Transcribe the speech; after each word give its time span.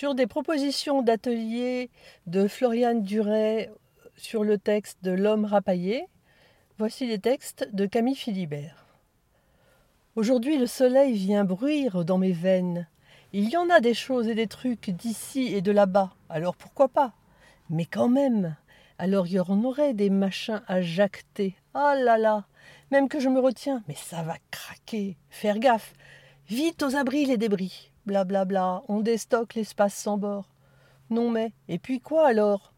Sur 0.00 0.14
des 0.14 0.26
propositions 0.26 1.02
d'atelier 1.02 1.90
de 2.26 2.48
Floriane 2.48 3.02
Duret 3.02 3.70
sur 4.16 4.44
le 4.44 4.56
texte 4.56 4.96
de 5.02 5.10
L'homme 5.10 5.44
rapaillé, 5.44 6.06
voici 6.78 7.06
les 7.06 7.18
textes 7.18 7.68
de 7.74 7.84
Camille 7.84 8.14
Philibert. 8.14 8.86
Aujourd'hui 10.16 10.56
le 10.56 10.66
soleil 10.66 11.12
vient 11.12 11.44
bruire 11.44 12.06
dans 12.06 12.16
mes 12.16 12.32
veines. 12.32 12.88
Il 13.34 13.50
y 13.50 13.58
en 13.58 13.68
a 13.68 13.80
des 13.80 13.92
choses 13.92 14.26
et 14.26 14.34
des 14.34 14.46
trucs 14.46 14.88
d'ici 14.88 15.54
et 15.54 15.60
de 15.60 15.70
là-bas, 15.70 16.14
alors 16.30 16.56
pourquoi 16.56 16.88
pas? 16.88 17.12
Mais 17.68 17.84
quand 17.84 18.08
même, 18.08 18.56
alors 18.96 19.26
il 19.26 19.34
y 19.34 19.40
en 19.40 19.64
aurait 19.64 19.92
des 19.92 20.08
machins 20.08 20.62
à 20.66 20.80
jacter. 20.80 21.56
Ah 21.74 21.94
là 21.94 22.16
là 22.16 22.46
Même 22.90 23.10
que 23.10 23.20
je 23.20 23.28
me 23.28 23.38
retiens, 23.38 23.82
mais 23.86 23.96
ça 23.96 24.22
va 24.22 24.36
craquer. 24.50 25.18
Faire 25.28 25.58
gaffe. 25.58 25.92
Vite 26.48 26.82
aux 26.82 26.96
abris 26.96 27.26
les 27.26 27.36
débris. 27.36 27.89
Blablabla, 28.10 28.44
bla 28.44 28.80
bla. 28.80 28.82
on 28.88 29.00
déstocke 29.02 29.54
l'espace 29.54 29.94
sans 29.94 30.18
bord. 30.18 30.50
Non 31.10 31.30
mais, 31.30 31.52
et 31.68 31.78
puis 31.78 32.00
quoi 32.00 32.26
alors? 32.26 32.72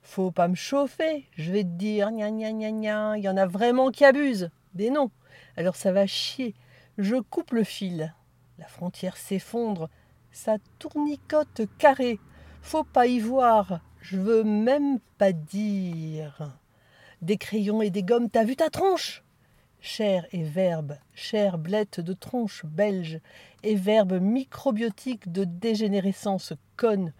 Faut 0.00 0.30
pas 0.30 0.48
me 0.48 0.54
chauffer, 0.54 1.26
je 1.36 1.52
vais 1.52 1.62
te 1.62 1.68
dire, 1.68 2.10
gna 2.10 2.30
gna 2.30 2.52
gna 2.52 2.70
gna, 2.70 3.18
il 3.18 3.24
y 3.24 3.28
en 3.28 3.36
a 3.36 3.44
vraiment 3.44 3.90
qui 3.90 4.06
abusent. 4.06 4.48
Des 4.72 4.88
noms. 4.88 5.10
Alors 5.58 5.76
ça 5.76 5.92
va 5.92 6.06
chier. 6.06 6.54
Je 6.96 7.16
coupe 7.16 7.52
le 7.52 7.64
fil. 7.64 8.14
La 8.58 8.66
frontière 8.66 9.18
s'effondre. 9.18 9.90
Ça 10.32 10.56
tournicote 10.78 11.60
carré. 11.76 12.18
Faut 12.62 12.84
pas 12.84 13.06
y 13.06 13.20
voir. 13.20 13.80
Je 14.00 14.16
veux 14.16 14.42
même 14.42 15.00
pas 15.18 15.32
dire. 15.32 16.58
Des 17.20 17.36
crayons 17.36 17.82
et 17.82 17.90
des 17.90 18.02
gommes, 18.02 18.30
t'as 18.30 18.44
vu 18.44 18.56
ta 18.56 18.70
tronche? 18.70 19.22
Chair 19.80 20.26
et 20.32 20.42
verbe, 20.42 20.96
chair 21.14 21.56
blette 21.56 22.00
de 22.00 22.12
tronche 22.12 22.64
belge, 22.64 23.20
et 23.62 23.76
verbe 23.76 24.20
microbiotique 24.20 25.30
de 25.30 25.44
dégénérescence 25.44 26.52
conne. 26.76 27.12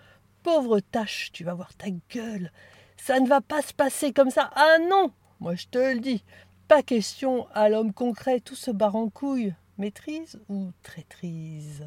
Pauvre 0.43 0.81
tâche, 0.81 1.31
tu 1.33 1.45
vas 1.45 1.55
voir 1.55 1.75
ta 1.75 1.87
gueule. 2.11 2.51
Ça 2.97 3.21
ne 3.21 3.29
va 3.29 3.41
pas 3.41 3.63
se 3.63 3.73
passer 3.73 4.13
comme 4.13 4.31
ça. 4.31 4.51
Ah 4.55 4.79
non 4.89 5.13
Moi 5.41 5.55
je 5.55 5.67
te 5.67 5.79
le 5.79 6.01
dis. 6.01 6.25
Pas 6.67 6.83
question 6.83 7.47
à 7.55 7.69
l'homme 7.69 7.93
concret, 7.93 8.41
tout 8.41 8.57
se 8.57 8.71
barre 8.71 8.97
en 8.97 9.09
couille. 9.09 9.55
Maîtrise 9.79 10.41
ou 10.49 10.73
traîtrise? 10.83 11.87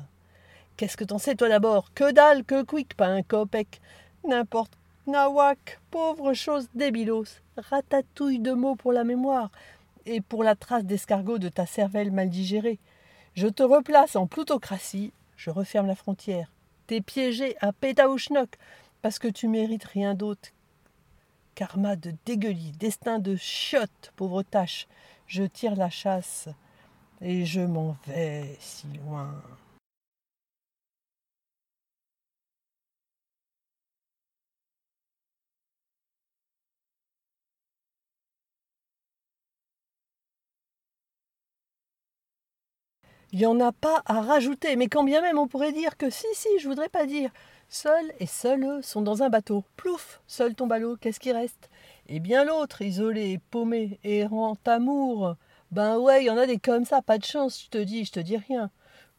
Qu'est-ce 0.77 0.97
que 0.97 1.03
t'en 1.03 1.17
sais, 1.17 1.35
toi 1.35 1.49
d'abord? 1.49 1.93
Que 1.93 2.11
dalle, 2.11 2.45
que 2.45 2.63
quick, 2.63 2.95
pas 2.95 3.07
un 3.07 3.21
copec. 3.21 3.81
N'importe. 4.27 4.77
Nawak, 5.05 5.79
pauvre 5.91 6.33
chose 6.33 6.69
débilos. 6.73 7.41
Ratatouille 7.57 8.39
de 8.39 8.53
mots 8.53 8.75
pour 8.75 8.93
la 8.93 9.03
mémoire 9.03 9.51
et 10.05 10.21
pour 10.21 10.43
la 10.43 10.55
trace 10.55 10.85
d'escargot 10.85 11.37
de 11.37 11.49
ta 11.49 11.65
cervelle 11.65 12.11
mal 12.11 12.29
digérée. 12.29 12.79
Je 13.33 13.47
te 13.47 13.63
replace 13.63 14.15
en 14.15 14.27
plutocratie, 14.27 15.13
je 15.37 15.49
referme 15.49 15.87
la 15.87 15.95
frontière. 15.95 16.51
T'es 16.87 17.01
piégé 17.01 17.55
à 17.61 17.71
pétaouchnok, 17.71 18.57
parce 19.01 19.19
que 19.19 19.27
tu 19.27 19.47
mérites 19.47 19.85
rien 19.85 20.13
d'autre. 20.13 20.49
Karma 21.55 21.95
de 21.95 22.13
dégueulis, 22.25 22.73
destin 22.79 23.19
de 23.19 23.35
chiotte, 23.35 24.13
pauvre 24.15 24.43
tâche. 24.43 24.87
Je 25.27 25.43
tire 25.43 25.75
la 25.75 25.89
chasse 25.89 26.49
et 27.21 27.45
je 27.45 27.61
m'en 27.61 27.95
vais 28.07 28.57
si 28.59 28.87
loin. 29.05 29.41
Il 43.33 43.39
n'y 43.39 43.45
en 43.45 43.59
a 43.61 43.71
pas 43.71 44.01
à 44.05 44.21
rajouter, 44.21 44.75
mais 44.75 44.87
quand 44.87 45.03
bien 45.03 45.21
même 45.21 45.37
on 45.39 45.47
pourrait 45.47 45.71
dire 45.71 45.95
que 45.97 46.09
si, 46.09 46.27
si, 46.33 46.49
je 46.59 46.67
voudrais 46.67 46.89
pas 46.89 47.05
dire. 47.05 47.31
Seuls 47.69 48.11
et 48.19 48.25
seuls 48.25 48.65
eux 48.65 48.81
sont 48.81 49.01
dans 49.01 49.23
un 49.23 49.29
bateau. 49.29 49.63
Plouf, 49.77 50.21
seul 50.27 50.53
tombe 50.55 50.73
à 50.73 50.79
l'eau, 50.79 50.97
qu'est-ce 50.97 51.21
qui 51.21 51.31
reste? 51.31 51.69
Et 52.09 52.19
bien 52.19 52.43
l'autre, 52.43 52.81
isolé, 52.81 53.39
paumé, 53.49 53.99
errant 54.03 54.57
amour, 54.65 55.35
ben 55.71 55.97
ouais, 55.97 56.23
il 56.23 56.25
y 56.25 56.29
en 56.29 56.37
a 56.37 56.45
des 56.45 56.57
comme 56.57 56.83
ça, 56.83 57.01
pas 57.01 57.17
de 57.17 57.23
chance, 57.23 57.63
je 57.63 57.69
te 57.69 57.77
dis, 57.77 58.03
je 58.03 58.11
te 58.11 58.19
dis 58.19 58.35
rien. 58.35 58.69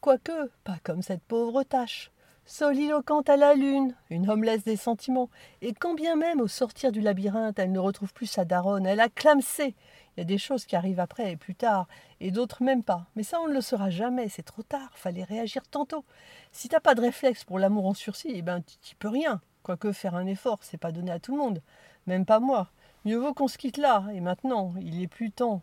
Quoique, 0.01 0.51
pas 0.63 0.77
comme 0.83 1.01
cette 1.01 1.23
pauvre 1.23 1.63
tâche. 1.63 2.11
Soliloquente 2.45 3.29
à 3.29 3.37
la 3.37 3.53
lune, 3.53 3.95
une 4.09 4.29
homelesse 4.29 4.65
des 4.65 4.75
sentiments, 4.75 5.29
et 5.61 5.73
quand 5.73 5.93
bien 5.93 6.17
même 6.17 6.41
au 6.41 6.49
sortir 6.49 6.91
du 6.91 6.99
labyrinthe 6.99 7.57
elle 7.57 7.71
ne 7.71 7.79
retrouve 7.79 8.13
plus 8.13 8.25
sa 8.25 8.43
daronne, 8.43 8.85
elle 8.85 8.99
a 8.99 9.07
clamsé. 9.07 9.75
Il 10.15 10.19
y 10.19 10.21
a 10.21 10.25
des 10.25 10.37
choses 10.37 10.65
qui 10.65 10.75
arrivent 10.75 10.99
après 10.99 11.31
et 11.31 11.37
plus 11.37 11.55
tard, 11.55 11.87
et 12.19 12.31
d'autres 12.31 12.61
même 12.61 12.83
pas. 12.83 13.05
Mais 13.15 13.23
ça 13.23 13.39
on 13.39 13.47
ne 13.47 13.53
le 13.53 13.61
saura 13.61 13.89
jamais, 13.89 14.27
c'est 14.27 14.43
trop 14.43 14.61
tard, 14.61 14.89
fallait 14.93 15.23
réagir 15.23 15.63
tantôt. 15.69 16.03
Si 16.51 16.67
t'as 16.67 16.81
pas 16.81 16.95
de 16.95 17.01
réflexe 17.01 17.45
pour 17.45 17.59
l'amour 17.59 17.85
en 17.85 17.93
sursis, 17.93 18.33
eh 18.33 18.41
ben 18.41 18.61
tu 18.81 18.95
peux 18.97 19.07
rien. 19.07 19.39
Quoique 19.63 19.93
faire 19.93 20.15
un 20.15 20.27
effort, 20.27 20.59
c'est 20.61 20.77
pas 20.77 20.91
donné 20.91 21.11
à 21.11 21.19
tout 21.19 21.31
le 21.31 21.37
monde, 21.41 21.61
même 22.07 22.25
pas 22.25 22.41
moi. 22.41 22.67
Mieux 23.05 23.17
vaut 23.17 23.33
qu'on 23.33 23.47
se 23.47 23.57
quitte 23.57 23.77
là, 23.77 24.05
et 24.13 24.19
maintenant, 24.19 24.73
il 24.81 25.01
est 25.01 25.07
plus 25.07 25.31
temps 25.31 25.61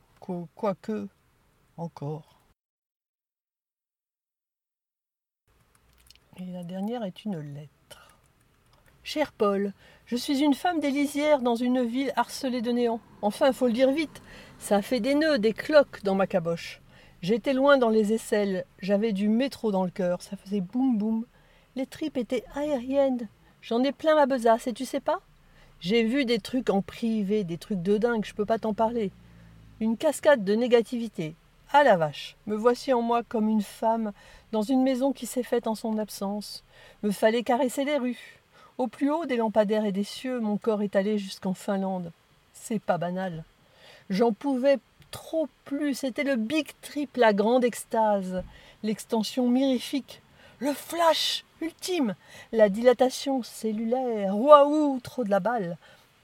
quoique 0.54 1.08
encore. 1.76 2.39
Et 6.40 6.52
la 6.52 6.62
dernière 6.62 7.04
est 7.04 7.26
une 7.26 7.38
lettre. 7.38 8.16
Cher 9.02 9.30
Paul, 9.30 9.74
je 10.06 10.16
suis 10.16 10.40
une 10.40 10.54
femme 10.54 10.80
des 10.80 10.90
lisières 10.90 11.42
dans 11.42 11.54
une 11.54 11.84
ville 11.84 12.14
harcelée 12.16 12.62
de 12.62 12.70
néant. 12.70 12.98
Enfin, 13.20 13.52
faut 13.52 13.66
le 13.66 13.74
dire 13.74 13.92
vite, 13.92 14.22
ça 14.58 14.80
fait 14.80 15.00
des 15.00 15.14
nœuds, 15.14 15.38
des 15.38 15.52
cloques 15.52 16.02
dans 16.02 16.14
ma 16.14 16.26
caboche. 16.26 16.80
J'étais 17.20 17.52
loin 17.52 17.76
dans 17.76 17.90
les 17.90 18.14
aisselles, 18.14 18.64
j'avais 18.78 19.12
du 19.12 19.28
métro 19.28 19.70
dans 19.70 19.84
le 19.84 19.90
cœur, 19.90 20.22
ça 20.22 20.38
faisait 20.38 20.62
boum 20.62 20.96
boum. 20.96 21.26
Les 21.76 21.84
tripes 21.84 22.16
étaient 22.16 22.44
aériennes. 22.54 23.28
J'en 23.60 23.84
ai 23.84 23.92
plein 23.92 24.14
ma 24.14 24.24
besace, 24.24 24.66
et 24.66 24.72
tu 24.72 24.86
sais 24.86 25.00
pas? 25.00 25.20
J'ai 25.78 26.04
vu 26.04 26.24
des 26.24 26.38
trucs 26.38 26.70
en 26.70 26.80
privé, 26.80 27.44
des 27.44 27.58
trucs 27.58 27.82
de 27.82 27.98
dingue, 27.98 28.24
je 28.24 28.32
peux 28.32 28.46
pas 28.46 28.58
t'en 28.58 28.72
parler. 28.72 29.12
Une 29.78 29.98
cascade 29.98 30.42
de 30.42 30.54
négativité. 30.54 31.34
À 31.72 31.84
la 31.84 31.96
vache, 31.96 32.34
me 32.46 32.56
voici 32.56 32.92
en 32.92 33.00
moi 33.00 33.22
comme 33.22 33.48
une 33.48 33.62
femme 33.62 34.10
dans 34.50 34.62
une 34.62 34.82
maison 34.82 35.12
qui 35.12 35.26
s'est 35.26 35.44
faite 35.44 35.68
en 35.68 35.76
son 35.76 35.98
absence. 35.98 36.64
Me 37.04 37.12
fallait 37.12 37.44
caresser 37.44 37.84
les 37.84 37.96
rues. 37.96 38.40
Au 38.76 38.88
plus 38.88 39.08
haut 39.08 39.24
des 39.24 39.36
lampadaires 39.36 39.84
et 39.84 39.92
des 39.92 40.02
cieux, 40.02 40.40
mon 40.40 40.56
corps 40.56 40.82
est 40.82 40.96
allé 40.96 41.16
jusqu'en 41.16 41.54
Finlande. 41.54 42.10
C'est 42.52 42.82
pas 42.82 42.98
banal. 42.98 43.44
J'en 44.08 44.32
pouvais 44.32 44.78
trop 45.12 45.48
plus. 45.64 45.94
C'était 45.94 46.24
le 46.24 46.34
big 46.34 46.66
trip, 46.82 47.16
la 47.16 47.32
grande 47.32 47.62
extase, 47.62 48.42
l'extension 48.82 49.48
mirifique, 49.48 50.22
le 50.58 50.72
flash 50.72 51.44
ultime, 51.60 52.16
la 52.50 52.68
dilatation 52.68 53.44
cellulaire. 53.44 54.36
Waouh, 54.36 54.98
trop 54.98 55.22
de 55.22 55.30
la 55.30 55.38
balle. 55.40 55.76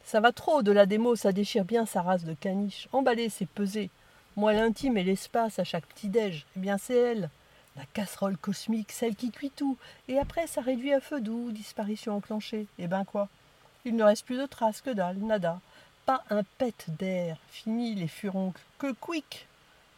Ça 0.03 0.19
va 0.19 0.33
trop 0.33 0.63
de 0.63 0.73
la 0.73 0.87
démo, 0.87 1.15
ça 1.15 1.31
déchire 1.31 1.65
bien 1.65 1.87
sa 1.87 2.03
race 2.03 2.25
de 2.25 2.34
caniche. 2.34 2.89
Emballer, 2.93 3.28
c'est 3.28 3.49
peser. 3.49 3.91
Moi, 4.37 4.53
l'intime 4.53 4.99
et 4.99 5.03
l'espace 5.03 5.59
à 5.59 5.65
chaque 5.65 5.87
petit-déj, 5.87 6.45
eh 6.57 6.61
bien, 6.61 6.77
c'est 6.77 6.95
elle. 6.95 7.31
La 7.75 7.85
casserole 7.95 8.37
cosmique, 8.37 8.93
celle 8.93 9.17
qui 9.17 9.31
cuit 9.31 9.51
tout. 9.51 9.79
Et 10.09 10.19
après, 10.19 10.47
ça 10.47 10.61
réduit 10.61 10.93
à 10.93 11.01
feu 11.01 11.23
doux, 11.23 11.53
disparition 11.53 12.17
enclenchée. 12.17 12.67
Eh 12.79 12.87
ben 12.87 13.07
quoi? 13.07 13.29
Il 13.87 13.97
ne 13.97 14.05
reste 14.05 14.27
plus 14.27 14.37
de 14.37 14.45
traces, 14.45 14.83
que 14.83 14.91
dalle, 14.91 15.17
nada. 15.17 15.59
Pas 16.05 16.23
un 16.29 16.43
pet 16.59 16.87
d'air. 16.99 17.39
Fini 17.49 17.95
les 17.95 18.09
furoncles. 18.09 18.61
Que 18.79 18.93
quick 18.93 19.47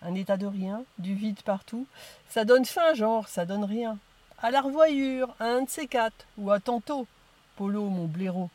Un 0.03 0.15
état 0.15 0.37
de 0.37 0.47
rien, 0.47 0.85
du 0.99 1.15
vide 1.15 1.43
partout. 1.43 1.87
Ça 2.29 2.45
donne 2.45 2.65
faim, 2.65 2.95
genre, 2.95 3.27
ça 3.27 3.45
donne 3.45 3.65
rien. 3.65 3.99
À 4.41 4.53
la 4.53 4.61
revoyure, 4.61 5.35
à 5.41 5.47
un 5.47 5.63
de 5.63 5.69
ces 5.69 5.89
quatre, 5.89 6.27
ou 6.37 6.53
à 6.53 6.61
tantôt. 6.61 7.09
Polo, 7.57 7.89
mon 7.89 8.07
blaireau. 8.07 8.51